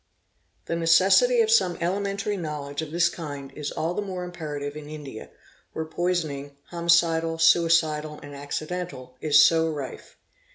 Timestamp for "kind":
3.07-3.51